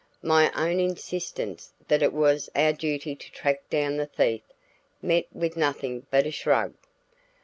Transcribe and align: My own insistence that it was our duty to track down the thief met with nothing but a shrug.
My 0.23 0.51
own 0.55 0.79
insistence 0.79 1.73
that 1.87 2.01
it 2.01 2.11
was 2.11 2.49
our 2.55 2.73
duty 2.73 3.15
to 3.15 3.31
track 3.31 3.69
down 3.69 3.97
the 3.97 4.07
thief 4.07 4.41
met 4.99 5.27
with 5.31 5.55
nothing 5.55 6.07
but 6.09 6.25
a 6.25 6.31
shrug. 6.31 6.73